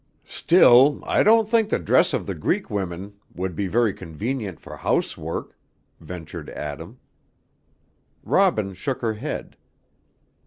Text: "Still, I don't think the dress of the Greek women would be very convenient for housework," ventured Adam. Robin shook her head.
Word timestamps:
"Still, 0.25 0.99
I 1.05 1.21
don't 1.21 1.47
think 1.47 1.69
the 1.69 1.77
dress 1.77 2.11
of 2.11 2.25
the 2.25 2.33
Greek 2.33 2.71
women 2.71 3.13
would 3.35 3.55
be 3.55 3.67
very 3.67 3.93
convenient 3.93 4.59
for 4.59 4.77
housework," 4.77 5.55
ventured 5.99 6.49
Adam. 6.49 6.99
Robin 8.23 8.73
shook 8.73 9.01
her 9.01 9.13
head. 9.13 9.55